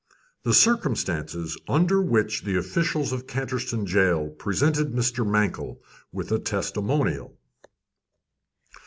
THE 0.41 0.55
CIRCUMSTANCES 0.55 1.59
UNDER 1.67 2.01
WHICH 2.01 2.41
THE 2.43 2.57
OFFICIALS 2.57 3.11
OF 3.11 3.27
CANTERSTONE 3.27 3.85
JAIL 3.85 4.29
PRESENTED 4.29 4.93
MR. 4.93 5.27
MANKELL 5.27 5.79
WITH 6.11 6.31
A 6.31 6.39
TESTIMONIAL. 6.39 7.37